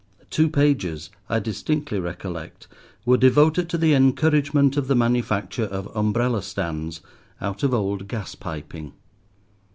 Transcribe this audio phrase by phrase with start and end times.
[0.31, 2.67] Two pages, I distinctly recollect,
[3.05, 7.01] were devoted to the encouragement of the manufacture of umbrella stands
[7.39, 8.93] out of old gaspiping.